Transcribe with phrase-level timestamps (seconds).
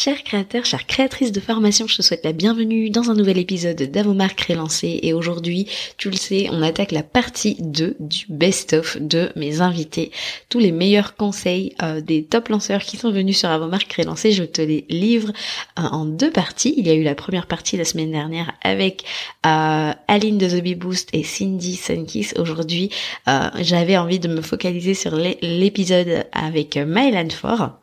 [0.00, 3.82] Chers créateurs, chères créatrices de formation, je te souhaite la bienvenue dans un nouvel épisode
[3.82, 5.66] d'Avomar Crélancé et aujourd'hui,
[5.96, 10.12] tu le sais, on attaque la partie 2 du best-of de mes invités.
[10.50, 14.44] Tous les meilleurs conseils euh, des top lanceurs qui sont venus sur Avomar Crélancé, je
[14.44, 15.32] te les livre
[15.80, 16.74] euh, en deux parties.
[16.76, 19.02] Il y a eu la première partie la semaine dernière avec
[19.46, 22.34] euh, Aline de The Bee Boost et Cindy Sunkiss.
[22.38, 22.90] Aujourd'hui,
[23.26, 27.80] j'avais envie de me focaliser sur l'épisode avec Mylan Ford.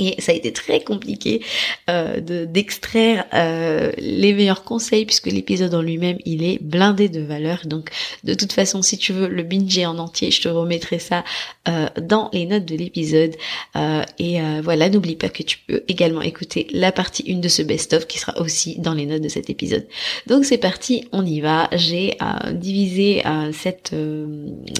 [0.00, 1.40] Et ça a été très compliqué
[1.88, 7.62] euh, d'extraire euh, les meilleurs conseils puisque l'épisode en lui-même il est blindé de valeur.
[7.66, 7.90] Donc
[8.24, 11.24] de toute façon si tu veux le binger en entier, je te remettrai ça
[11.68, 13.34] euh, dans les notes de l'épisode.
[13.76, 17.48] Euh, et euh, voilà, n'oublie pas que tu peux également écouter la partie 1 de
[17.48, 19.86] ce best-of qui sera aussi dans les notes de cet épisode.
[20.26, 21.68] Donc c'est parti, on y va.
[21.72, 22.16] J'ai
[22.52, 23.94] divisé cette,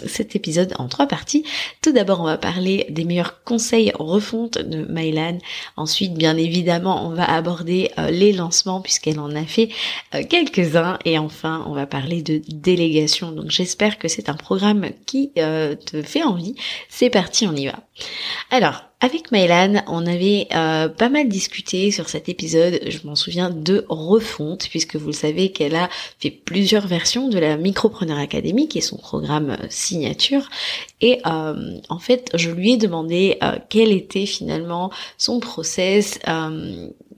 [0.06, 1.44] cet épisode en trois parties.
[1.82, 5.03] Tout d'abord on va parler des meilleurs conseils refonte de ma
[5.76, 9.68] Ensuite, bien évidemment, on va aborder euh, les lancements puisqu'elle en a fait
[10.14, 10.98] euh, quelques-uns.
[11.04, 13.32] Et enfin, on va parler de délégation.
[13.32, 16.54] Donc j'espère que c'est un programme qui euh, te fait envie.
[16.88, 17.80] C'est parti, on y va.
[18.50, 23.50] Alors, avec Maëlan, on avait euh, pas mal discuté sur cet épisode, je m'en souviens,
[23.50, 25.88] de refonte, puisque vous le savez qu'elle a
[26.18, 30.48] fait plusieurs versions de la Micropreneur Academy, qui est son programme euh, signature.
[31.00, 33.38] Et euh, en fait, je lui ai demandé
[33.68, 36.18] quel était finalement son process,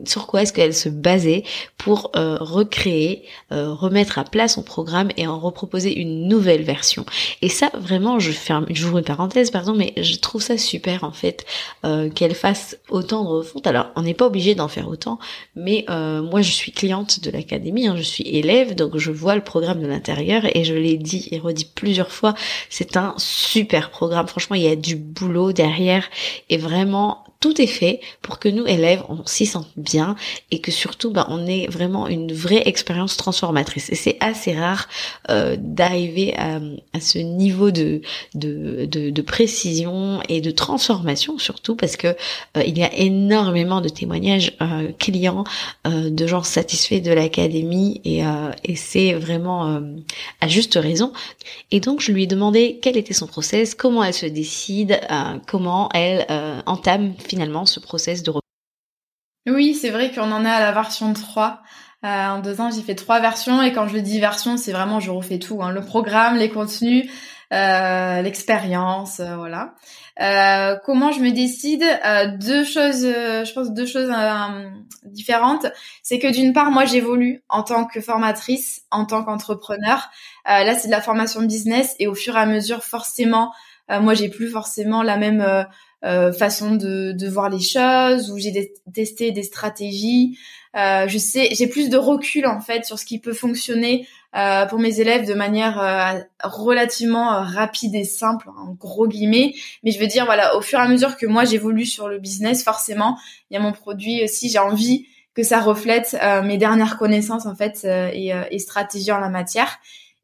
[0.05, 1.45] sur quoi est-ce qu'elle se basait
[1.79, 7.07] pour recréer, remettre à plat son programme et en reproposer une nouvelle version.
[7.43, 11.12] Et ça, vraiment, je ferme, j'ouvre une parenthèse, pardon, mais je trouve ça super en
[11.12, 11.45] fait
[11.84, 13.67] euh, qu'elle fasse autant de refontes.
[13.67, 15.19] Alors on n'est pas obligé d'en faire autant,
[15.55, 19.34] mais euh, moi je suis cliente de l'académie, hein, je suis élève, donc je vois
[19.34, 22.34] le programme de l'intérieur et je l'ai dit et redit plusieurs fois,
[22.71, 24.27] c'est un super programme.
[24.27, 26.09] Franchement, il y a du boulot derrière
[26.51, 30.16] et vraiment tout est fait pour que nous élèves on s'y sente bien
[30.50, 33.91] et que surtout bah, on ait vraiment une vraie expérience transformatrice.
[33.91, 34.88] Et c'est assez rare
[35.30, 36.60] euh, d'arriver à,
[37.00, 38.00] ce niveau de,
[38.34, 43.88] de, de, précision et de transformation surtout parce que euh, il y a énormément de
[43.88, 45.44] témoignages euh, clients
[45.84, 48.22] de gens satisfaits de l'académie et,
[48.64, 49.80] et c'est vraiment
[50.41, 51.12] à juste raison.
[51.70, 55.00] Et donc je lui ai demandé quel était son process comment elle se décide
[55.47, 56.26] comment elle
[56.66, 58.32] entame finalement ce process de
[59.47, 61.62] Oui, c'est vrai qu'on en est à la version 3.
[62.04, 65.00] Euh, en deux ans, j'ai fait trois versions et quand je dis version, c'est vraiment
[65.00, 65.72] je refais tout, hein.
[65.72, 67.10] le programme, les contenus,
[67.53, 69.75] euh, l'expérience, euh, voilà.
[70.84, 71.84] comment je me décide
[72.38, 74.12] Deux choses, je pense deux choses
[75.04, 75.66] différentes.
[76.03, 80.10] C'est que d'une part, moi, j'évolue en tant que formatrice, en tant qu'entrepreneur.
[80.44, 83.53] là, c'est de la formation business et au fur et à mesure, forcément,
[83.88, 85.66] moi, j'ai plus forcément la même
[86.05, 90.39] euh, façon de, de, voir les choses, où j'ai testé des stratégies.
[90.77, 94.67] Euh, je sais, j'ai plus de recul en fait sur ce qui peut fonctionner euh,
[94.67, 99.55] pour mes élèves de manière relativement rapide et simple, en gros guillemets.
[99.84, 102.19] Mais je veux dire, voilà, au fur et à mesure que moi j'évolue sur le
[102.19, 103.17] business, forcément,
[103.51, 104.51] il y a mon produit aussi.
[104.51, 109.31] J'ai envie que ça reflète mes dernières connaissances en fait et, et stratégies en la
[109.31, 109.78] matière.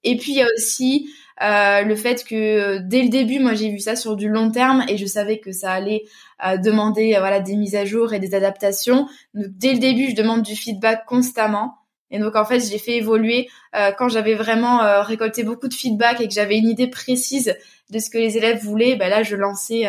[0.04, 1.09] Et puis il y a aussi
[1.41, 4.50] euh, le fait que euh, dès le début, moi j'ai vu ça sur du long
[4.50, 6.04] terme et je savais que ça allait
[6.47, 9.09] euh, demander voilà des mises à jour et des adaptations.
[9.34, 11.74] Donc dès le début, je demande du feedback constamment.
[12.10, 13.48] Et donc en fait, j'ai fait évoluer
[13.97, 17.56] quand j'avais vraiment récolté beaucoup de feedback et que j'avais une idée précise
[17.89, 18.97] de ce que les élèves voulaient.
[18.97, 19.84] Ben là, je lançais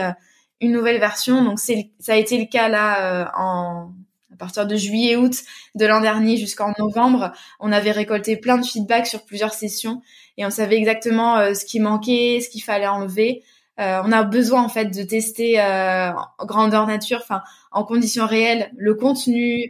[0.62, 1.44] une nouvelle version.
[1.44, 3.91] Donc c'est ça a été le cas là en
[4.33, 5.35] à partir de juillet août
[5.75, 10.01] de l'an dernier jusqu'en novembre, on avait récolté plein de feedback sur plusieurs sessions
[10.38, 13.44] et on savait exactement euh, ce qui manquait, ce qu'il fallait enlever.
[13.80, 17.41] Euh, on a besoin en fait de tester euh, en grandeur nature, enfin
[17.71, 19.68] en conditions réelles, le contenu,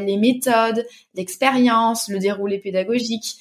[0.00, 0.84] les méthodes,
[1.14, 3.36] l'expérience, le déroulé pédagogique.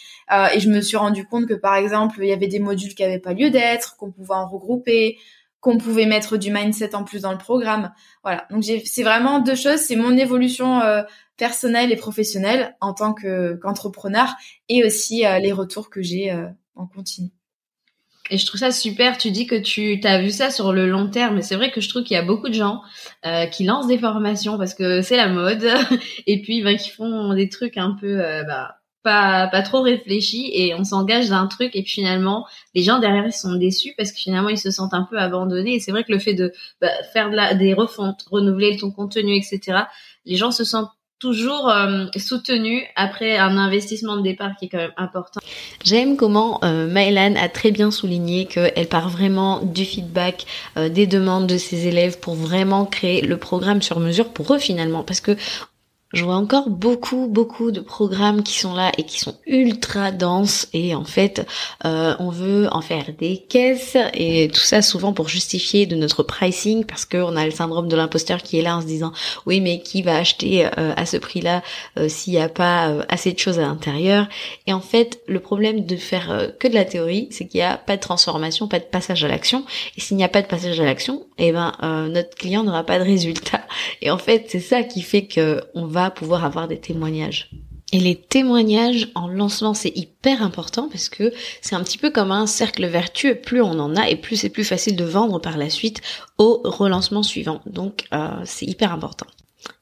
[0.53, 3.01] et je me suis rendu compte que par exemple, il y avait des modules qui
[3.01, 5.17] n'avaient pas lieu d'être, qu'on pouvait en regrouper,
[5.63, 7.93] qu'on pouvait mettre du mindset en plus dans le programme.
[8.21, 8.45] Voilà.
[8.51, 9.79] Donc c'est vraiment deux choses.
[9.79, 11.03] C'est mon évolution euh,
[11.37, 14.35] personnelle et professionnelle en tant que qu'entrepreneur
[14.67, 17.29] et aussi euh, les retours que j'ai euh, en continu.
[18.29, 19.17] Et je trouve ça super.
[19.17, 21.41] Tu dis que tu as vu ça sur le long terme.
[21.41, 22.81] C'est vrai que je trouve qu'il y a beaucoup de gens
[23.51, 25.65] qui lancent des formations parce que c'est la mode
[26.27, 28.17] et puis ben, qui font des trucs un peu
[28.47, 32.83] bah, pas pas trop réfléchi et on s'engage dans un truc et puis finalement les
[32.83, 35.79] gens derrière ils sont déçus parce que finalement ils se sentent un peu abandonnés et
[35.79, 39.35] c'est vrai que le fait de bah, faire de la, des refontes renouveler ton contenu
[39.35, 39.83] etc
[40.25, 40.91] les gens se sentent
[41.23, 45.39] toujours euh, soutenus après un investissement de départ qui est quand même important.
[45.81, 50.45] J'aime comment euh, Maëlan a très bien souligné qu'elle part vraiment du feedback,
[50.75, 54.59] euh, des demandes de ses élèves pour vraiment créer le programme sur mesure pour eux
[54.59, 55.03] finalement.
[55.03, 55.37] Parce que
[56.13, 60.67] je vois encore beaucoup, beaucoup de programmes qui sont là et qui sont ultra denses
[60.71, 61.45] et en fait,
[61.85, 66.21] euh, on veut en faire des caisses et tout ça souvent pour justifier de notre
[66.21, 69.11] pricing parce qu'on a le syndrome de l'imposteur qui est là en se disant
[69.47, 71.63] oui mais qui va acheter euh, à ce prix-là
[71.97, 74.27] euh, s'il n'y a pas assez de choses à l'intérieur?
[74.67, 77.77] Et en fait le problème de faire que de la théorie c'est qu'il n'y a
[77.77, 79.65] pas de transformation, pas de passage à l'action
[79.97, 81.73] et s'il n'y a pas de passage à l'action, eh ben
[82.11, 83.61] notre client n'aura pas de résultat.
[84.03, 87.49] Et en fait c'est ça qui fait que on va pouvoir avoir des témoignages.
[87.93, 92.31] Et les témoignages en lancement, c'est hyper important parce que c'est un petit peu comme
[92.31, 93.35] un cercle vertueux.
[93.35, 96.01] Plus on en a et plus c'est plus facile de vendre par la suite
[96.39, 97.61] au relancement suivant.
[97.67, 99.27] Donc euh, c'est hyper important.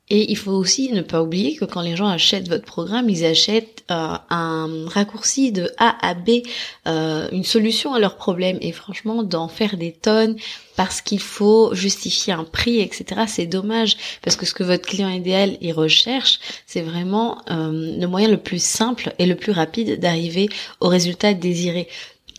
[0.09, 3.23] Et il faut aussi ne pas oublier que quand les gens achètent votre programme, ils
[3.23, 6.43] achètent euh, un raccourci de A à B,
[6.87, 8.57] euh, une solution à leur problème.
[8.61, 10.37] Et franchement, d'en faire des tonnes
[10.75, 13.23] parce qu'il faut justifier un prix, etc.
[13.27, 18.05] C'est dommage parce que ce que votre client idéal il recherche, c'est vraiment euh, le
[18.07, 20.47] moyen le plus simple et le plus rapide d'arriver
[20.79, 21.87] au résultat désiré.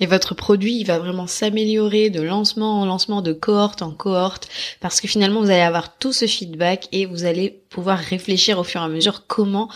[0.03, 4.49] Et votre produit, il va vraiment s'améliorer de lancement en lancement, de cohorte en cohorte,
[4.81, 8.65] parce que finalement, vous allez avoir tout ce feedback et vous allez pouvoir réfléchir au
[8.65, 9.69] fur et à mesure comment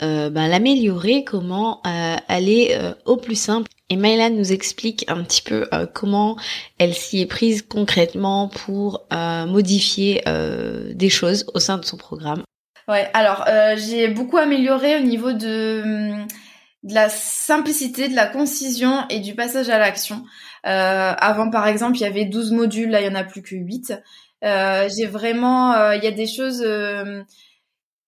[0.00, 3.70] euh, ben, l'améliorer, comment euh, aller euh, au plus simple.
[3.90, 6.38] Et Mylan nous explique un petit peu comment
[6.78, 9.06] elle s'y est prise concrètement pour
[9.46, 10.24] modifier
[10.94, 12.42] des choses au sein de son programme.
[12.88, 13.44] Ouais, alors
[13.76, 16.26] j'ai beaucoup amélioré au niveau de hum,
[16.84, 20.24] de la simplicité, de la concision et du passage à l'action.
[20.66, 23.42] Euh, avant, par exemple, il y avait 12 modules, là, il y en a plus
[23.42, 23.94] que 8.
[24.44, 25.72] Euh, j'ai vraiment...
[25.72, 26.62] Euh, il y a des choses...
[26.62, 27.22] Euh,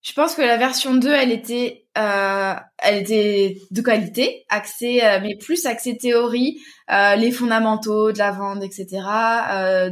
[0.02, 5.37] je pense que la version 2, elle était, euh, elle était de qualité, axée, mais
[5.37, 8.87] plus axée théorie, les fondamentaux de la vente, etc.,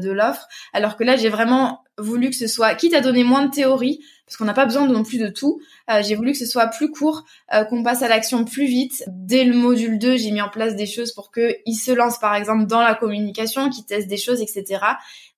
[0.01, 0.47] de l'offre.
[0.73, 4.01] Alors que là, j'ai vraiment voulu que ce soit, quitte à donner moins de théorie,
[4.27, 5.61] parce qu'on n'a pas besoin non plus de tout.
[5.91, 9.05] Euh, j'ai voulu que ce soit plus court, euh, qu'on passe à l'action plus vite.
[9.09, 12.35] Dès le module 2, j'ai mis en place des choses pour qu'ils se lancent par
[12.35, 14.81] exemple dans la communication, qu'ils testent des choses, etc.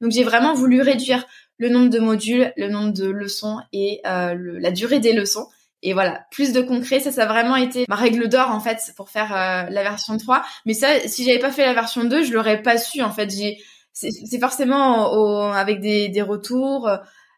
[0.00, 1.26] Donc j'ai vraiment voulu réduire
[1.58, 5.48] le nombre de modules, le nombre de leçons et euh, la durée des leçons.
[5.82, 8.78] Et voilà, plus de concret, ça, ça a vraiment été ma règle d'or en fait
[8.96, 10.43] pour faire la version 3.
[10.64, 13.31] Mais ça, si j'avais pas fait la version 2, je l'aurais pas su en fait.
[13.31, 13.58] J'ai
[13.96, 16.87] c'est forcément au, avec des, des retours,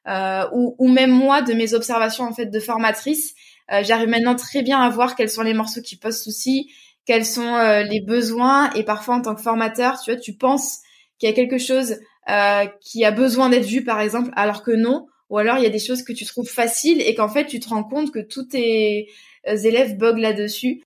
[0.08, 3.34] euh, ou, ou, même moi de mes observations en fait de formatrice,
[3.70, 6.72] euh, j'arrive maintenant très bien à voir quels sont les morceaux qui posent souci,
[7.04, 10.78] quels sont euh, les besoins et parfois en tant que formateur, tu vois, tu penses
[11.18, 11.96] qu'il y a quelque chose
[12.28, 15.66] euh, qui a besoin d'être vu par exemple, alors que non, ou alors il y
[15.66, 18.20] a des choses que tu trouves faciles et qu'en fait tu te rends compte que
[18.20, 19.08] tous tes
[19.44, 20.82] élèves boguent là-dessus.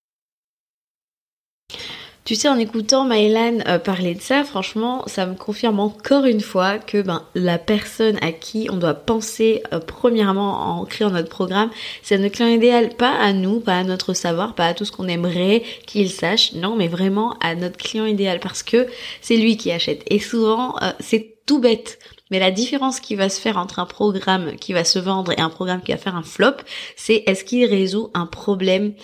[2.24, 6.40] Tu sais, en écoutant Maëlan euh, parler de ça, franchement, ça me confirme encore une
[6.40, 11.28] fois que ben, la personne à qui on doit penser euh, premièrement en créant notre
[11.28, 11.70] programme,
[12.04, 14.92] c'est notre client idéal, pas à nous, pas à notre savoir, pas à tout ce
[14.92, 18.86] qu'on aimerait qu'il sache, non, mais vraiment à notre client idéal parce que
[19.20, 20.04] c'est lui qui achète.
[20.06, 21.98] Et souvent, euh, c'est tout bête.
[22.32, 25.40] Mais la différence qui va se faire entre un programme qui va se vendre et
[25.42, 26.56] un programme qui va faire un flop,
[26.96, 28.94] c'est est-ce qu'il résout un problème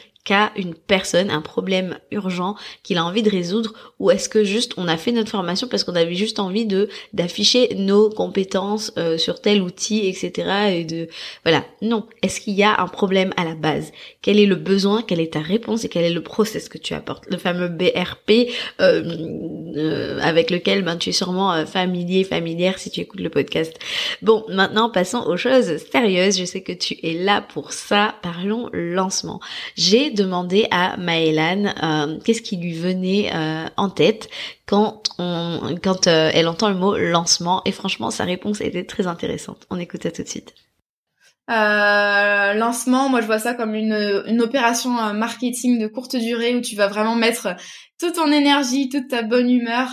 [0.56, 4.88] une personne, un problème urgent qu'il a envie de résoudre ou est-ce que juste on
[4.88, 9.40] a fait notre formation parce qu'on avait juste envie de d'afficher nos compétences euh, sur
[9.40, 10.48] tel outil, etc.
[10.72, 11.08] Et de
[11.44, 11.64] voilà.
[11.82, 12.06] Non.
[12.22, 13.92] Est-ce qu'il y a un problème à la base?
[14.22, 15.02] Quel est le besoin?
[15.02, 15.84] Quelle est ta réponse?
[15.84, 17.24] Et quel est le process que tu apportes?
[17.28, 19.02] Le fameux BRP euh,
[19.76, 23.78] euh, avec lequel ben, tu es sûrement familier, familière si tu écoutes le podcast.
[24.22, 26.38] Bon, maintenant passons aux choses sérieuses.
[26.38, 28.14] Je sais que tu es là pour ça.
[28.22, 29.40] Parlons lancement.
[29.76, 34.28] J'ai demander à Maëlan euh, qu'est-ce qui lui venait euh, en tête
[34.66, 39.06] quand on quand euh, elle entend le mot lancement et franchement sa réponse était très
[39.06, 39.66] intéressante.
[39.70, 40.54] On écoute ça tout de suite.
[41.48, 46.76] lancement, moi je vois ça comme une, une opération marketing de courte durée où tu
[46.76, 47.48] vas vraiment mettre
[47.98, 49.88] toute ton énergie, toute ta bonne humeur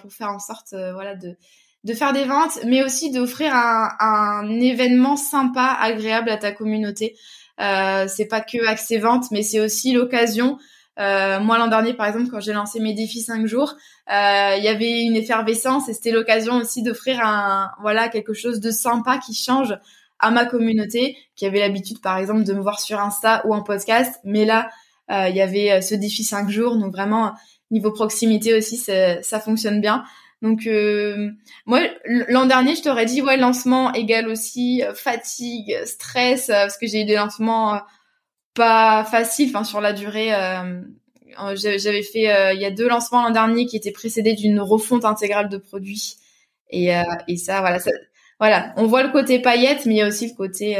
[0.00, 1.36] pour faire en sorte voilà de
[1.84, 7.16] de faire des ventes, mais aussi d'offrir un, événement sympa, agréable à ta communauté.
[7.60, 10.58] Euh, c'est pas que accès vente, mais c'est aussi l'occasion.
[10.98, 13.74] Euh, moi l'an dernier, par exemple, quand j'ai lancé mes défis 5 jours,
[14.12, 18.60] euh, il y avait une effervescence et c'était l'occasion aussi d'offrir un voilà quelque chose
[18.60, 19.78] de sympa qui change
[20.18, 23.62] à ma communauté qui avait l'habitude, par exemple, de me voir sur Insta ou en
[23.62, 24.20] podcast.
[24.24, 24.68] Mais là,
[25.10, 27.32] euh, il y avait ce défi 5 jours, donc vraiment
[27.70, 30.04] niveau proximité aussi, ça fonctionne bien.
[30.42, 31.30] Donc euh,
[31.66, 36.78] moi l'an dernier je t'aurais dit ouais lancement égale aussi euh, fatigue, stress euh, parce
[36.78, 37.78] que j'ai eu des lancements
[38.54, 40.30] pas faciles enfin sur la durée
[41.54, 45.48] j'avais fait il y a deux lancements l'an dernier qui étaient précédés d'une refonte intégrale
[45.48, 46.16] de produits.
[46.70, 46.90] Et
[47.28, 47.90] et ça voilà ça,
[48.40, 48.72] voilà.
[48.76, 50.78] On voit le côté paillette mais il y a aussi le côté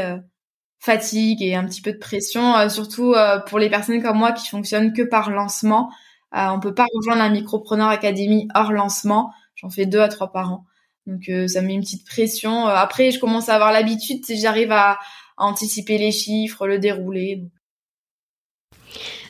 [0.79, 3.15] fatigue et un petit peu de pression surtout
[3.47, 5.91] pour les personnes comme moi qui fonctionnent que par lancement.
[6.33, 10.51] On peut pas rejoindre la Micropreneur Academy hors lancement J'en fais deux à trois par
[10.51, 10.65] an.
[11.07, 12.67] Donc euh, ça met une petite pression.
[12.67, 14.97] Euh, après, je commence à avoir l'habitude, j'arrive à, à,
[15.37, 17.43] anticiper les chiffres, le dérouler.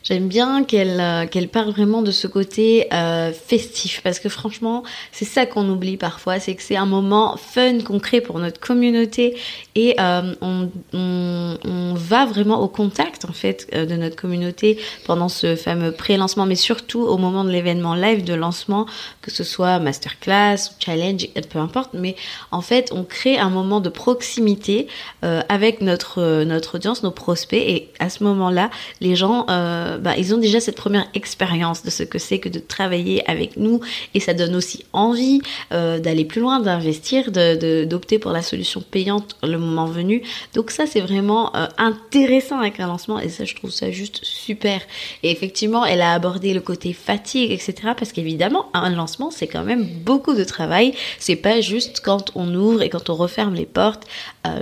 [0.04, 4.84] J'aime bien qu'elle euh, qu'elle parle vraiment de ce côté euh, festif parce que franchement,
[5.12, 8.60] c'est ça qu'on oublie parfois, c'est que c'est un moment fun qu'on crée pour notre
[8.60, 9.38] communauté
[9.76, 14.80] et euh, on, on, on, va vraiment au contact en fait euh, de notre communauté
[15.06, 18.88] pendant ce fameux pré-lancement, mais surtout au moment de l'événement live de lancement,
[19.22, 21.92] que ce soit masterclass ou challenge, peu importe.
[21.94, 22.16] Mais
[22.52, 24.88] en fait, on crée un moment de proximité
[25.24, 29.98] euh, avec notre notre audience, nos prospects et à ce moment-là, les gens euh, euh,
[29.98, 33.58] bah, ils ont déjà cette première expérience de ce que c'est que de travailler avec
[33.58, 33.82] nous
[34.14, 39.36] et ça donne aussi envie euh, d'aller plus loin, d'investir, d'opter pour la solution payante
[39.44, 40.24] le moment venu.
[40.54, 44.24] Donc ça c'est vraiment euh, intéressant avec un lancement et ça je trouve ça juste
[44.24, 44.82] super.
[45.24, 49.64] Et effectivement elle a abordé le côté fatigue etc parce qu'évidemment un lancement c'est quand
[49.64, 50.94] même beaucoup de travail.
[51.20, 54.08] C'est pas juste quand on ouvre et quand on referme les portes.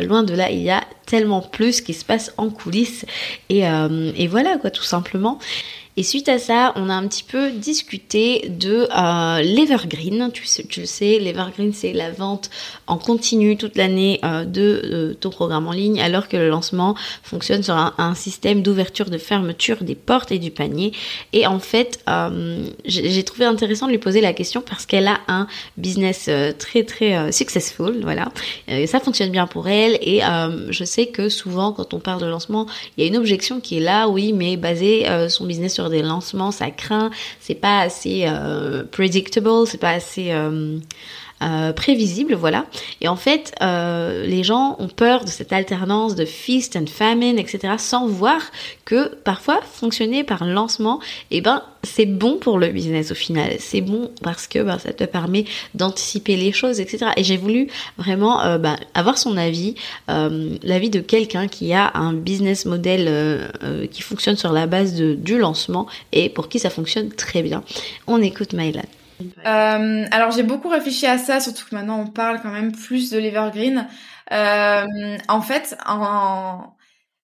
[0.02, 3.06] Loin de là il y a tellement plus qui se passe en coulisses.
[3.50, 5.40] Et, et voilà quoi tout simplement
[6.00, 10.32] et suite à ça, on a un petit peu discuté de euh, l'Evergreen.
[10.32, 10.44] Tu,
[10.80, 12.50] le sais, l'Evergreen, c'est la vente
[12.88, 16.96] en continu toute l'année euh, de euh, ton programme en ligne, alors que le lancement
[17.22, 20.94] fonctionne sur un, système d'ouverture, de fermeture des portes et du panier.
[21.34, 25.20] Et en fait, euh, j'ai trouvé intéressant de lui poser la question parce qu'elle a
[25.28, 28.32] un business très très successful, voilà.
[28.88, 30.22] ça fonctionne bien pour elle et
[30.70, 33.78] je sais que souvent, quand on parle de lancement, il y a une objection qui
[33.78, 38.26] est là, oui, mais basée son business sur des lancements, ça craint, c'est pas assez
[38.28, 40.80] euh, predictable, c'est pas assez euh,
[41.42, 42.66] euh, prévisible, voilà.
[43.00, 47.40] Et en fait, euh, les gens ont peur de cette alternance de feast and famine,
[47.40, 48.42] etc., sans voir
[48.84, 51.00] que parfois fonctionner par lancement,
[51.32, 53.56] eh ben c'est bon pour le business au final.
[53.60, 57.12] C'est bon parce que ben, ça te permet d'anticiper les choses, etc.
[57.16, 59.76] Et j'ai voulu vraiment euh, ben, avoir son avis,
[60.10, 63.50] euh, l'avis de quelqu'un qui a un business model
[63.92, 67.64] qui fonctionne sur la base de, du lancement et pour qui ça fonctionne très bien.
[68.08, 68.84] On écoute Mylan.
[69.22, 73.10] Euh, alors j'ai beaucoup réfléchi à ça, surtout que maintenant on parle quand même plus
[73.10, 73.88] de l'evergreen.
[74.32, 75.76] Euh, en fait,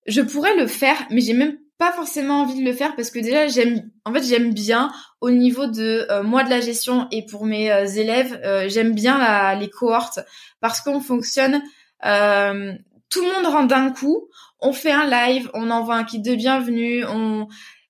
[0.08, 3.20] je pourrais le faire, mais j'ai même pas forcément envie de le faire parce que
[3.20, 7.26] déjà j'aime, en fait j'aime bien au niveau de euh, moi de la gestion et
[7.26, 10.20] pour mes euh, élèves, euh, j'aime bien les cohortes
[10.62, 11.62] parce qu'on fonctionne,
[12.02, 14.28] tout le monde rentre d'un coup,
[14.60, 17.48] on fait un live, on envoie un kit de bienvenue, on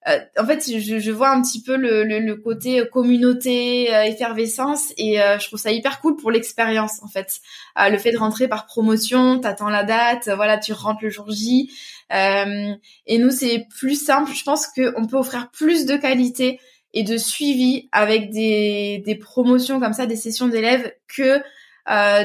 [0.07, 5.19] euh, en fait, je, je, vois un petit peu le, côté communauté, euh, effervescence, et
[5.21, 7.39] euh, je trouve ça hyper cool pour l'expérience, en fait.
[7.77, 11.71] le fait de rentrer par promotion, t'attends la date, voilà, tu rentres le jour J.
[12.11, 14.31] et nous, c'est plus simple.
[14.33, 16.59] Je pense qu'on peut offrir plus de qualité
[16.93, 21.41] et de suivi avec des, des promotions comme ça, des sessions d'élèves, que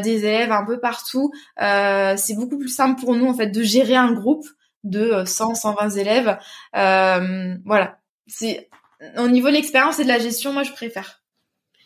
[0.02, 1.32] des élèves un peu partout.
[1.58, 4.44] c'est beaucoup plus simple pour nous, en fait, de gérer un groupe
[4.84, 6.38] de 100, euh, 120 élèves.
[6.76, 7.99] Euh, voilà.
[8.26, 8.68] C'est
[9.16, 11.20] au niveau de l'expérience et de la gestion, moi je préfère.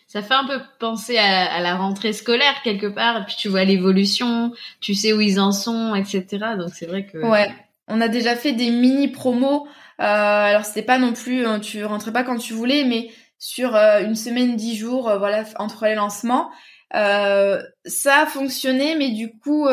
[0.06, 3.64] Ça fait un peu penser à, la rentrée scolaire quelque part, et puis tu vois
[3.64, 6.26] l'évolution, tu sais où ils en sont, etc.
[6.56, 7.18] Donc c'est vrai que.
[7.18, 7.52] Ouais.
[7.88, 9.66] On a déjà fait des mini promos.
[10.00, 13.74] Euh, alors c'était pas non plus, hein, tu rentrais pas quand tu voulais, mais sur
[13.74, 16.50] euh, une semaine, dix jours, voilà, entre les lancements.
[16.94, 19.66] Euh, ça a fonctionné, mais du coup,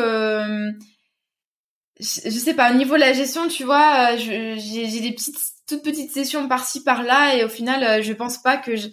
[2.01, 5.37] euh, je, sais pas, au niveau de la gestion, tu vois, euh, j'ai des petites,
[5.67, 8.89] toutes petites sessions par-ci par-là et au final, euh, je pense pas que je,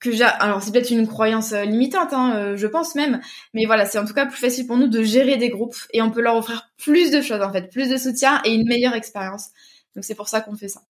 [0.00, 3.20] que j'ai, alors c'est peut-être une croyance euh, limitante, hein, je pense même,
[3.54, 6.02] mais voilà, c'est en tout cas plus facile pour nous de gérer des groupes et
[6.02, 8.94] on peut leur offrir plus de choses en fait, plus de soutien et une meilleure
[8.94, 9.50] expérience.
[9.94, 10.82] Donc c'est pour ça qu'on fait ça.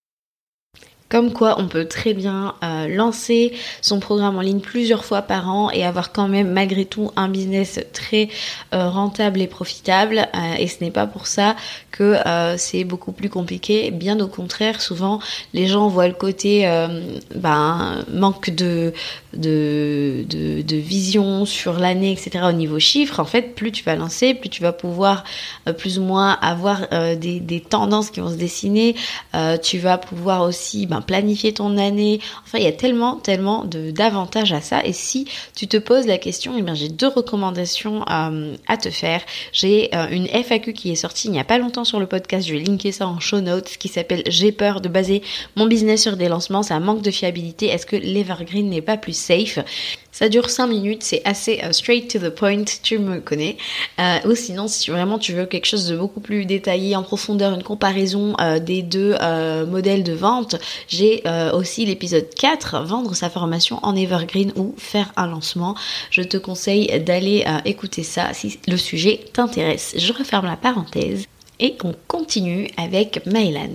[1.12, 3.52] Comme quoi, on peut très bien euh, lancer
[3.82, 7.28] son programme en ligne plusieurs fois par an et avoir quand même malgré tout un
[7.28, 8.30] business très
[8.72, 10.26] euh, rentable et profitable.
[10.34, 11.54] Euh, et ce n'est pas pour ça
[11.92, 12.16] que
[12.56, 13.90] c'est beaucoup plus compliqué.
[13.90, 15.20] Bien au contraire, souvent
[15.54, 16.62] les gens voient le côté
[17.34, 18.92] ben, manque de,
[19.34, 22.44] de, de, vision sur l'année, etc.
[22.48, 23.20] au niveau chiffre.
[23.20, 25.24] En fait, plus tu vas lancer, plus tu vas pouvoir
[25.78, 28.94] plus ou moins avoir des, des, tendances qui vont se dessiner.
[29.62, 32.20] tu vas pouvoir aussi ben, planifier ton année.
[32.44, 34.84] Enfin, il y a tellement, tellement d'avantages à ça.
[34.84, 39.20] Et si tu te poses la question, eh j'ai deux recommandations euh, à te faire.
[39.52, 42.46] J'ai euh, une FAQ qui est sortie il n'y a pas longtemps sur le podcast.
[42.46, 45.22] Je vais linker ça en show notes, qui s'appelle J'ai peur de baser
[45.56, 46.62] mon business sur des lancements.
[46.62, 47.66] Ça manque de fiabilité.
[47.66, 49.58] Est-ce que l'Evergreen n'est pas plus safe?
[50.12, 53.56] Ça dure 5 minutes, c'est assez euh, straight to the point, tu me connais.
[53.98, 57.54] Euh, ou sinon, si vraiment tu veux quelque chose de beaucoup plus détaillé, en profondeur,
[57.54, 59.16] une comparaison euh, des deux
[59.66, 60.56] modèles de vente,
[60.88, 61.22] j'ai
[61.54, 65.74] aussi l'épisode 4, vendre sa formation en evergreen ou faire un lancement.
[66.10, 69.94] Je te conseille d'aller écouter ça si le sujet t'intéresse.
[69.96, 71.26] Je referme la parenthèse
[71.62, 73.70] et on continue avec Mylan.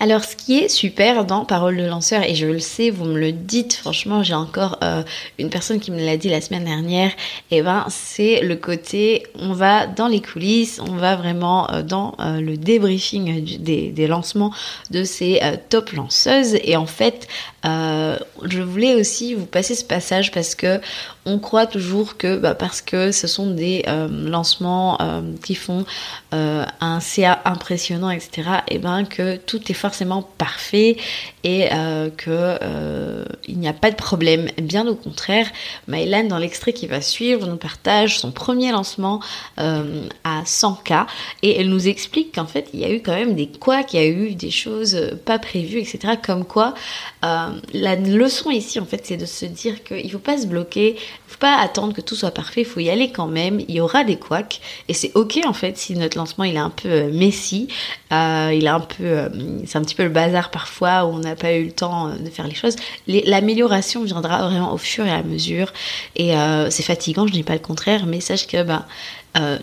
[0.00, 3.18] Alors ce qui est super dans Parole de lanceur, et je le sais, vous me
[3.18, 5.04] le dites, franchement j'ai encore euh,
[5.38, 7.10] une personne qui me l'a dit la semaine dernière,
[7.52, 11.82] et eh ben c'est le côté, on va dans les coulisses, on va vraiment euh,
[11.82, 14.52] dans euh, le débriefing des, des, lancements
[14.90, 17.28] de ces top lanceuses, et en fait
[17.64, 20.80] je voulais aussi vous passer ce passage parce que
[21.26, 24.96] on croit toujours que bah, parce que ce sont des lancements
[25.42, 25.84] qui font
[26.32, 28.30] un CA impressionnant, etc.,
[28.68, 30.96] et eh ben que tout est forcément parfait
[31.44, 34.50] et euh, que euh, il n'y a pas de problème.
[34.60, 35.48] Bien au contraire,
[35.86, 39.20] Mylan, dans l'extrait qui va suivre, nous partage son premier lancement
[39.58, 41.06] euh, à 100K
[41.42, 44.00] et elle nous explique qu'en fait, il y a eu quand même des quoi, qu'il
[44.00, 46.14] y a eu des choses pas prévues, etc.
[46.24, 46.74] Comme quoi,
[47.22, 51.30] la leçon ici, en fait, c'est de se dire qu'il faut pas se bloquer, il
[51.30, 53.60] faut pas attendre que tout soit parfait, il faut y aller quand même.
[53.68, 56.58] Il y aura des couacs et c'est ok en fait si notre lancement il est
[56.58, 57.68] un peu euh, messy,
[58.12, 59.28] euh, il est un peu, euh,
[59.66, 62.30] c'est un petit peu le bazar parfois où on n'a pas eu le temps de
[62.30, 62.76] faire les choses.
[63.06, 65.72] L'amélioration viendra vraiment au fur et à mesure
[66.16, 66.32] et
[66.70, 68.86] c'est fatigant, je dis pas le contraire, mais sache que bah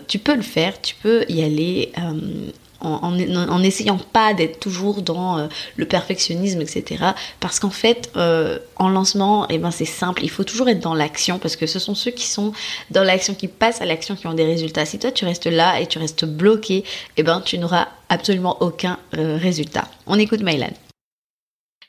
[0.08, 1.92] tu peux le faire, tu peux y aller
[2.80, 7.04] en, n'essayant pas d'être toujours dans euh, le perfectionnisme, etc.
[7.40, 10.94] Parce qu'en fait, euh, en lancement, eh ben, c'est simple, il faut toujours être dans
[10.94, 12.52] l'action, parce que ce sont ceux qui sont
[12.90, 14.84] dans l'action, qui passent à l'action, qui ont des résultats.
[14.84, 16.84] Si toi, tu restes là et tu restes bloqué,
[17.16, 19.88] eh ben, tu n'auras absolument aucun euh, résultat.
[20.06, 20.70] On écoute Mylan.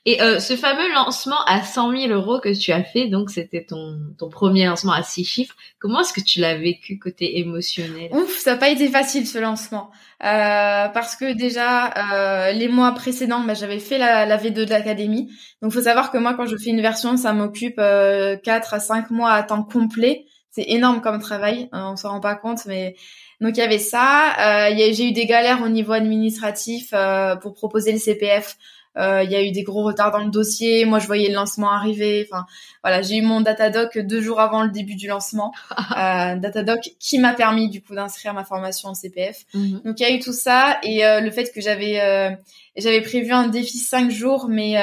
[0.09, 3.65] Et euh, ce fameux lancement à 100 000 euros que tu as fait, donc c'était
[3.65, 5.53] ton, ton premier lancement à six chiffres.
[5.79, 8.07] Comment est-ce que tu l'as vécu côté émotionnel?
[8.13, 9.89] Ouf, ça n'a pas été facile ce lancement.
[10.23, 14.69] Euh, parce que déjà, euh, les mois précédents, bah, j'avais fait la, la V2 de
[14.69, 15.29] l'académie.
[15.61, 18.79] Donc faut savoir que moi, quand je fais une version, ça m'occupe euh, 4 à
[18.79, 20.23] 5 mois à temps complet.
[20.51, 22.95] C'est énorme comme travail, hein, on s'en rend pas compte, mais
[23.41, 24.69] donc il y avait ça.
[24.69, 28.57] Euh, j'ai eu des galères au niveau administratif euh, pour proposer le CPF.
[28.97, 30.85] Euh, il y a eu des gros retards dans le dossier.
[30.85, 32.27] Moi, je voyais le lancement arriver.
[32.29, 32.45] Enfin,
[32.83, 35.53] voilà, j'ai eu mon Datadoc deux jours avant le début du lancement.
[35.97, 39.45] euh, Datadoc qui m'a permis du coup d'inscrire ma formation en CPF.
[39.53, 39.81] Mhm.
[39.85, 42.31] Donc, il y a eu tout ça et euh, le fait que j'avais euh,
[42.75, 44.73] j'avais prévu un défi cinq jours, mais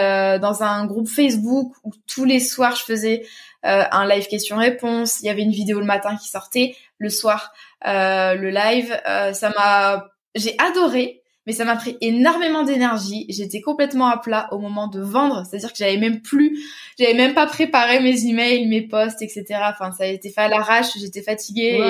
[0.40, 3.24] dans un groupe Facebook où tous les soirs je faisais
[3.62, 5.20] un live question-réponse.
[5.20, 7.52] Il y avait une vidéo le matin qui sortait, le soir
[7.84, 9.00] le live.
[9.32, 13.26] ça m'a, j'ai adoré mais ça m'a pris énormément d'énergie.
[13.28, 16.58] J'étais complètement à plat au moment de vendre, c'est-à-dire que j'avais même plus,
[16.98, 19.44] j'avais même pas préparé mes emails, mes posts, etc.
[19.62, 21.80] Enfin, ça a été fait à l'arrache, j'étais fatiguée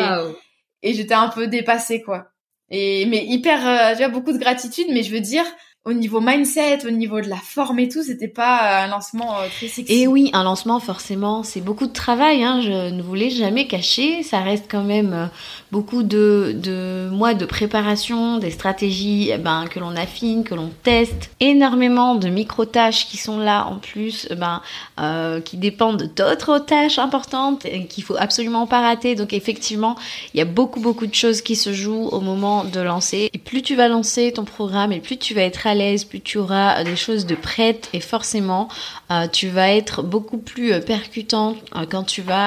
[0.83, 2.29] et, j'étais un peu dépassée, quoi.
[2.71, 5.45] Et mais hyper, euh, j'ai beaucoup de gratitude, mais je veux dire,
[5.87, 9.49] au niveau mindset, au niveau de la forme et tout, c'était pas un lancement euh,
[9.55, 9.93] très sexy.
[9.93, 12.43] Et oui, un lancement forcément, c'est beaucoup de travail.
[12.43, 14.23] Hein, je ne voulais jamais cacher.
[14.23, 15.27] Ça reste quand même euh,
[15.73, 20.71] beaucoup de, de mois de préparation, des stratégies eh ben, que l'on affine, que l'on
[20.83, 24.63] teste, énormément de micro tâches qui sont là en plus, eh ben,
[24.99, 29.17] euh, qui dépendent d'autres tâches importantes qu'il faut absolument pas rater.
[29.17, 29.97] Donc effectivement,
[30.33, 33.29] il y a beaucoup beaucoup de choses qui se jouent au moment de lancer.
[33.35, 35.74] Et plus tu vas lancer ton programme, et plus tu vas être à
[36.09, 38.69] plus tu auras des choses de prêtes et forcément
[39.11, 42.47] euh, tu vas être beaucoup plus euh, percutant euh, quand tu vas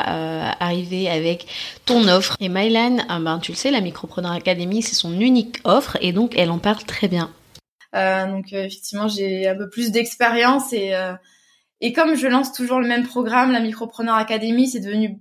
[0.60, 1.48] arriver avec
[1.86, 2.36] ton offre.
[2.40, 6.34] Et Mylan, ben, tu le sais, la Micropreneur Academy, c'est son unique offre et donc
[6.38, 7.30] elle en parle très bien.
[7.94, 10.94] donc effectivement, j'ai un peu plus d'expérience et
[11.80, 15.20] et comme je lance toujours le même programme, la Micropreneur Academy, c'est devenu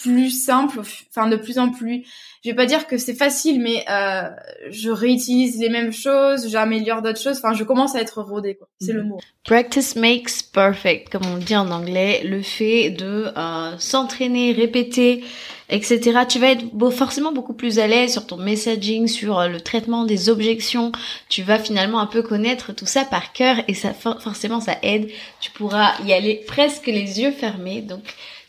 [0.00, 2.04] plus simple, enfin de plus en plus.
[2.44, 4.28] Je vais pas dire que c'est facile, mais euh,
[4.68, 7.38] je réutilise les mêmes choses, j'améliore d'autres choses.
[7.38, 8.68] Enfin, je commence à être rodée, quoi.
[8.80, 9.10] C'est le mhm.
[9.10, 9.20] mot.
[9.44, 12.22] Practice makes perfect, comme on dit en anglais.
[12.24, 15.22] Le fait de euh, s'entraîner, répéter,
[15.68, 16.00] etc.
[16.28, 20.04] Tu vas être forcément beaucoup plus à l'aise sur ton messaging, sur euh, le traitement
[20.04, 20.90] des objections.
[21.28, 25.08] Tu vas finalement un peu connaître tout ça par cœur et ça forcément ça aide.
[25.40, 27.82] Tu pourras y aller presque les yeux fermés.
[27.82, 28.02] Donc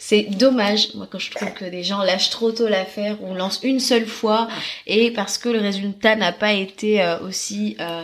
[0.06, 3.62] c'est dommage, moi, quand je trouve que des gens lâchent trop tôt l'affaire, on lance
[3.64, 4.50] une seule fois
[4.86, 8.04] et parce que le résultat n'a pas été euh, aussi euh,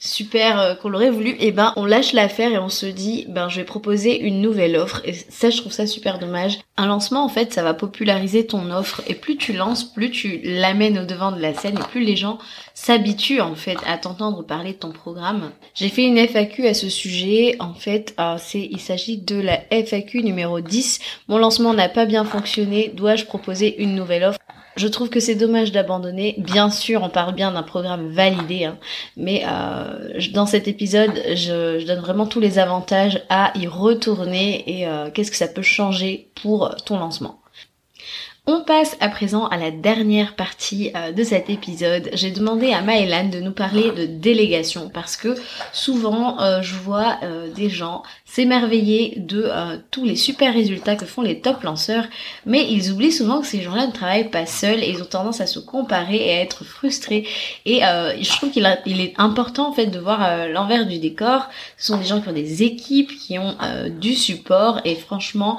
[0.00, 3.26] super euh, qu'on l'aurait voulu, et eh ben on lâche l'affaire et on se dit
[3.28, 6.58] ben je vais proposer une nouvelle offre et ça je trouve ça super dommage.
[6.78, 10.40] Un lancement en fait ça va populariser ton offre et plus tu lances, plus tu
[10.42, 12.38] l'amènes au devant de la scène et plus les gens
[12.72, 15.50] s'habituent en fait à t'entendre parler de ton programme.
[15.74, 19.60] J'ai fait une FAQ à ce sujet, en fait euh, c'est il s'agit de la
[19.70, 20.98] FAQ numéro 10.
[21.28, 24.38] Mon lancement n'a pas bien fonctionné, dois-je proposer une nouvelle offre?
[24.76, 26.36] Je trouve que c'est dommage d'abandonner.
[26.38, 28.78] Bien sûr, on parle bien d'un programme validé, hein,
[29.16, 34.86] mais euh, dans cet épisode, je, donne vraiment tous les avantages à y retourner et
[34.86, 37.39] euh, qu'est-ce que ça peut changer pour ton lancement.
[38.52, 42.10] On passe à présent à la dernière partie euh, de cet épisode.
[42.14, 45.36] J'ai demandé à Maëlan de nous parler de délégation parce que
[45.72, 49.50] souvent euh, je vois euh, des gens s'émerveiller de
[49.92, 52.04] tous les super résultats que font les top lanceurs,
[52.46, 55.40] mais ils oublient souvent que ces gens-là ne travaillent pas seuls et ils ont tendance
[55.40, 57.26] à se comparer et à être frustrés.
[57.66, 58.64] Et je trouve qu'il
[59.00, 61.48] est important en fait de voir l'envers du décor.
[61.76, 63.56] Ce sont des gens qui ont des équipes, qui ont
[63.98, 65.58] du support et franchement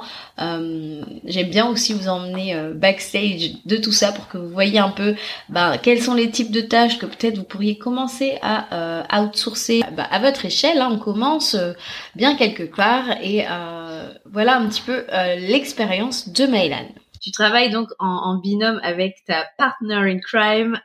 [1.24, 5.14] j'aime bien aussi vous emmener backstage de tout ça pour que vous voyez un peu
[5.48, 9.82] bah, quels sont les types de tâches que peut-être vous pourriez commencer à euh, outsourcer
[9.96, 10.80] bah, à votre échelle.
[10.80, 11.72] Hein, on commence euh,
[12.14, 15.04] bien quelque part et euh, voilà un petit peu
[15.38, 16.88] l'expérience de Maylan.
[17.20, 20.80] Tu travailles donc en, en, binôme avec ta partner in crime,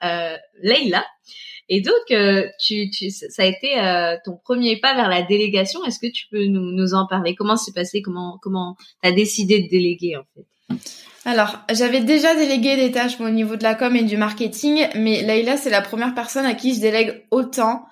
[0.62, 1.04] Leila.
[1.70, 1.94] Et donc,
[2.60, 3.76] tu, tu, ça a été
[4.24, 5.84] ton premier pas vers la délégation.
[5.86, 7.36] Est-ce que tu peux nous, nous en parler?
[7.36, 8.02] Comment c'est passé?
[8.02, 10.80] Comment comment t'as décidé de déléguer en fait?
[11.26, 15.24] Alors, j'avais déjà délégué des tâches au niveau de la com et du marketing, mais
[15.24, 17.84] Laïla, c'est la première personne à qui je délègue autant.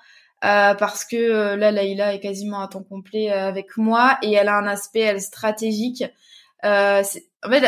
[0.44, 4.34] Euh, parce que euh, là, Laïla est quasiment à temps complet euh, avec moi et
[4.34, 6.04] elle a un aspect elle stratégique.
[6.64, 7.64] En fait,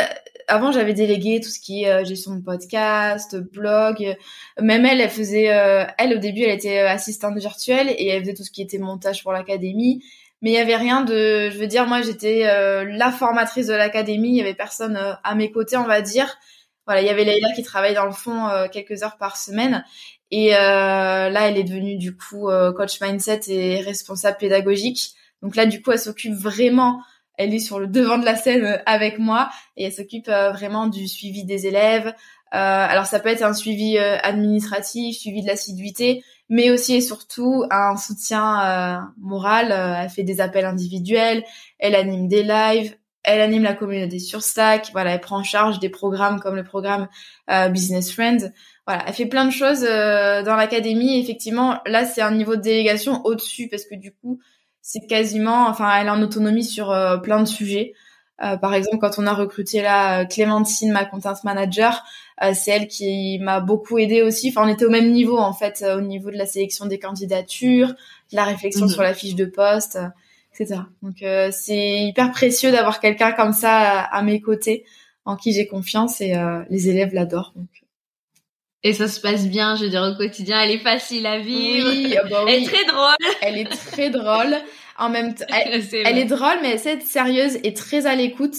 [0.48, 4.16] avant j'avais délégué tout ce qui est gestion de podcast, blog.
[4.60, 5.44] Même elle, elle faisait,
[5.98, 9.22] elle au début, elle était assistante virtuelle et elle faisait tout ce qui était montage
[9.22, 10.02] pour l'académie.
[10.40, 13.74] Mais il y avait rien de je veux dire moi j'étais euh, la formatrice de
[13.74, 14.30] l'académie.
[14.30, 16.38] Il y avait personne euh, à mes côtés on va dire.
[16.86, 19.84] Voilà il y avait Leïla qui travaille dans le fond euh, quelques heures par semaine.
[20.30, 25.14] Et là elle est devenue du coup coach mindset et responsable pédagogique.
[25.42, 27.00] Donc là du coup elle s'occupe vraiment
[27.38, 31.08] elle est sur le devant de la scène avec moi et elle s'occupe vraiment du
[31.08, 32.12] suivi des élèves
[32.50, 37.96] alors ça peut être un suivi administratif suivi de l'assiduité mais aussi et surtout un
[37.96, 39.72] soutien euh, moral.
[39.72, 41.44] Euh, elle fait des appels individuels,
[41.78, 44.90] elle anime des lives, elle anime la communauté sur Slack.
[44.92, 47.08] Voilà, elle prend en charge des programmes comme le programme
[47.50, 48.50] euh, Business Friends.
[48.86, 51.20] Voilà, elle fait plein de choses dans l'académie.
[51.20, 54.40] Effectivement, là, c'est un niveau de délégation au-dessus parce que du coup,
[54.82, 56.88] c'est quasiment, enfin, elle est en autonomie sur
[57.22, 57.94] plein de sujets.
[58.38, 62.04] par exemple, quand on a recruté la Clémentine, ma content manager,
[62.42, 64.50] euh, c'est elle qui m'a beaucoup aidé aussi.
[64.50, 66.98] Enfin, on était au même niveau en fait, euh, au niveau de la sélection des
[66.98, 67.94] candidatures,
[68.32, 68.92] la réflexion mhm.
[68.92, 70.08] sur la fiche de poste, euh,
[70.54, 70.82] etc.
[71.02, 71.16] Donc
[71.52, 74.84] c'est hyper précieux d'avoir quelqu'un comme ça à, mes côtés,
[75.24, 76.34] en qui j'ai confiance et
[76.68, 77.54] les élèves l'adorent.
[78.84, 81.90] Et ça se passe bien, je veux dire, au quotidien, elle est facile à vivre.
[81.90, 83.16] Oui, ah bah Elle est très drôle.
[83.42, 84.56] Elle est très drôle.
[84.96, 88.14] En même temps, elle, elle, est drôle, mais elle sait être sérieuse et très à
[88.14, 88.56] l'écoute.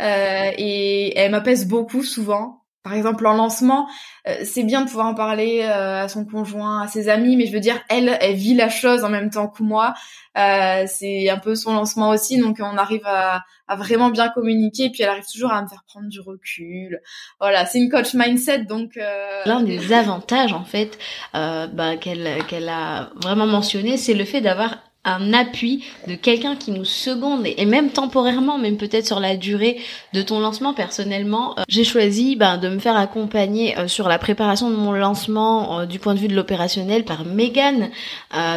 [0.00, 3.88] Euh, et elle m'apaise beaucoup souvent par exemple en lancement,
[4.26, 7.46] euh, c'est bien de pouvoir en parler euh, à son conjoint, à ses amis, mais
[7.46, 9.94] je veux dire, elle, elle vit la chose en même temps que moi.
[10.38, 13.44] Euh, c'est un peu son lancement aussi, donc on arrive à,
[13.76, 17.00] vraiment bien communiquer, et puis elle arrive toujours à me faire prendre du recul.
[17.38, 20.98] Voilà, c'est une coach mindset, donc l'un des avantages en fait
[21.32, 26.72] bah, qu'elle qu'elle a vraiment mentionné, c'est le fait d'avoir un appui de quelqu'un qui
[26.72, 29.78] nous seconde et même temporairement, même peut-être sur la durée
[30.12, 34.18] de ton lancement personnellement, euh, j'ai choisi ben, de me faire accompagner euh, sur la
[34.18, 37.90] préparation de mon lancement euh, du point de vue de l'opérationnel par Megan,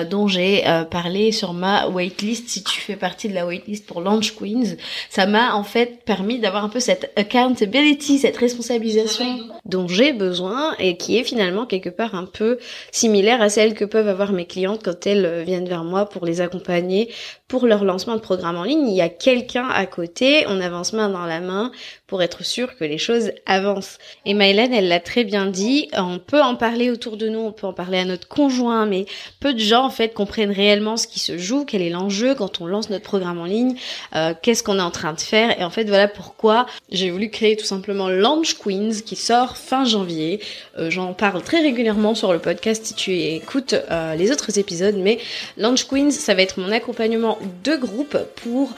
[0.10, 2.50] dont j'ai parlé sur ma waitlist.
[2.50, 4.76] Si tu fais partie de la waitlist pour Launch Queens,
[5.10, 9.26] ça m'a en fait permis d'avoir un peu cette accountability, cette responsabilisation
[9.66, 12.60] dont j'ai besoin et qui est finalement quelque part un peu
[12.92, 16.33] similaire à celle que peuvent avoir mes clientes quand elles viennent vers moi pour les
[16.42, 17.10] accompagner
[17.48, 20.92] pour leur lancement de programme en ligne, il y a quelqu'un à côté, on avance
[20.92, 21.72] main dans la main
[22.08, 23.98] pour être sûr que les choses avancent.
[24.26, 27.52] Et Mylène, elle l'a très bien dit, on peut en parler autour de nous, on
[27.52, 29.06] peut en parler à notre conjoint, mais
[29.40, 32.62] peu de gens en fait comprennent réellement ce qui se joue, quel est l'enjeu quand
[32.62, 33.76] on lance notre programme en ligne,
[34.16, 35.60] euh, qu'est-ce qu'on est en train de faire.
[35.60, 39.86] Et en fait, voilà pourquoi j'ai voulu créer tout simplement Launch Queens qui sort fin
[39.86, 40.40] janvier.
[40.78, 44.96] Euh, j'en parle très régulièrement sur le podcast si tu écoutes euh, les autres épisodes,
[44.98, 45.20] mais
[45.58, 48.74] Launch Queens, ça va être mon accompagnement de groupe pour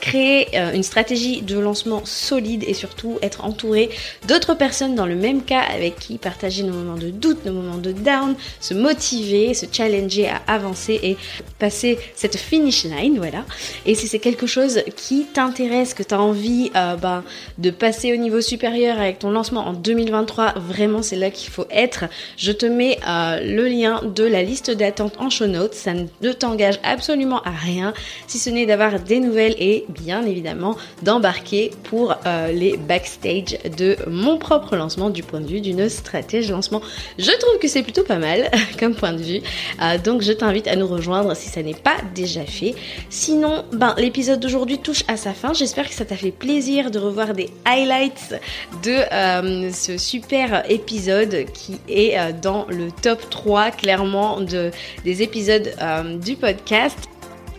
[0.00, 3.90] créer une stratégie de lancement solide et surtout être entouré
[4.26, 7.78] d'autres personnes dans le même cas avec qui partager nos moments de doute, nos moments
[7.78, 11.16] de down, se motiver, se challenger à avancer et
[11.58, 13.44] passer cette finish line, voilà.
[13.86, 17.24] Et si c'est quelque chose qui t'intéresse, que tu as envie euh, ben,
[17.58, 21.66] de passer au niveau supérieur avec ton lancement en 2023, vraiment c'est là qu'il faut
[21.70, 22.04] être.
[22.36, 26.32] Je te mets euh, le lien de la liste d'attente en show notes, ça ne
[26.32, 27.94] t'engage absolument à rien,
[28.26, 33.96] si ce n'est d'avoir des nouvelles et bien évidemment d'embarquer pour euh, les backstage de
[34.06, 36.82] mon propre lancement du point de vue d'une stratège lancement.
[37.18, 39.40] Je trouve que c'est plutôt pas mal comme point de vue.
[39.82, 42.74] Euh, donc je t'invite à nous rejoindre si ça n'est pas déjà fait.
[43.10, 45.52] Sinon, ben l'épisode d'aujourd'hui touche à sa fin.
[45.52, 48.34] J'espère que ça t'a fait plaisir de revoir des highlights
[48.82, 54.70] de euh, ce super épisode qui est dans le top 3 clairement de,
[55.04, 55.72] des épisodes
[56.20, 56.57] du podcast.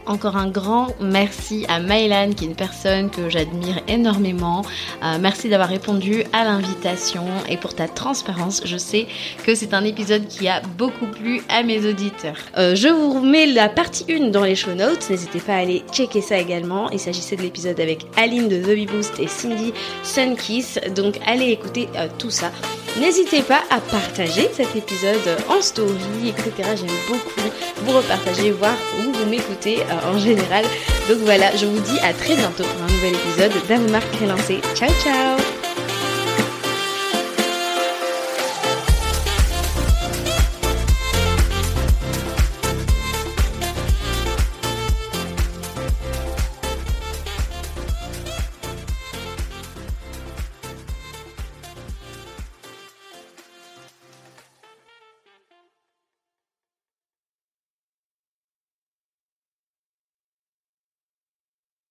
[0.10, 4.64] Encore un grand merci à Mylan qui est une personne que j'admire énormément.
[5.04, 8.64] Euh, merci d'avoir répondu à l'invitation et pour ta transparence.
[8.66, 9.06] Je sais
[9.46, 12.38] que c'est un épisode qui a beaucoup plu à mes auditeurs.
[12.58, 15.08] Euh, je vous remets la partie 1 dans les show notes.
[15.12, 16.90] N'hésitez pas à aller checker ça également.
[16.90, 20.80] Il s'agissait de l'épisode avec Aline de The Boost et Cindy Sunkiss.
[20.96, 22.52] Donc allez écouter euh, tout ça.
[22.98, 26.70] N'hésitez pas à partager cet épisode en story, etc.
[26.76, 27.30] J'aime beaucoup
[27.84, 30.66] vous repartager, voir où vous m'écoutez en général.
[31.08, 34.60] Donc voilà, je vous dis à très bientôt pour un nouvel épisode d'Avomar Crélancé.
[34.76, 35.59] Ciao ciao